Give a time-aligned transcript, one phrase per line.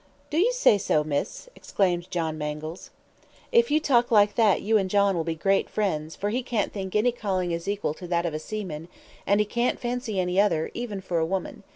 [0.31, 2.89] "Do you say so, miss?" exclaimed John Mangles.
[3.51, 6.73] "If you talk like that you and John will be great friends, for he can't
[6.73, 8.87] think any calling is equal to that of a seaman;
[9.27, 11.61] he can't fancy any other, even for a woman.